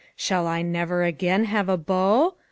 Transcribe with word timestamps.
Shall 0.15 0.47
I 0.47 0.63
never 0.63 1.03
again 1.03 1.45
have 1.45 1.69
a 1.69 1.77
beau? 1.77 2.33